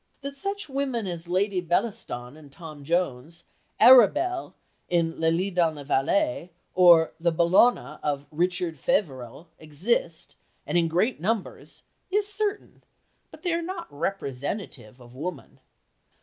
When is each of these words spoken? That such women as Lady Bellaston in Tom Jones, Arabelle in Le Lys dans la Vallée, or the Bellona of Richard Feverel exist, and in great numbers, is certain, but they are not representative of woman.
That 0.21 0.35
such 0.35 0.67
women 0.67 1.05
as 1.05 1.27
Lady 1.27 1.61
Bellaston 1.61 2.35
in 2.35 2.49
Tom 2.49 2.83
Jones, 2.83 3.43
Arabelle 3.79 4.55
in 4.89 5.19
Le 5.19 5.27
Lys 5.29 5.53
dans 5.53 5.75
la 5.75 5.83
Vallée, 5.83 6.49
or 6.73 7.13
the 7.19 7.31
Bellona 7.31 7.99
of 8.01 8.25
Richard 8.31 8.79
Feverel 8.79 9.49
exist, 9.59 10.35
and 10.65 10.75
in 10.75 10.87
great 10.87 11.21
numbers, 11.21 11.83
is 12.09 12.27
certain, 12.27 12.83
but 13.29 13.43
they 13.43 13.53
are 13.53 13.61
not 13.61 13.85
representative 13.91 14.99
of 14.99 15.13
woman. 15.15 15.59